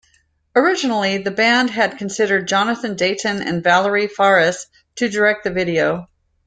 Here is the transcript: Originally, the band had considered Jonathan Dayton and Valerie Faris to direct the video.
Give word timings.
Originally, 0.55 1.19
the 1.19 1.29
band 1.29 1.69
had 1.69 1.99
considered 1.99 2.47
Jonathan 2.47 2.95
Dayton 2.95 3.39
and 3.43 3.63
Valerie 3.63 4.07
Faris 4.07 4.65
to 4.95 5.07
direct 5.07 5.43
the 5.43 5.51
video. 5.51 6.09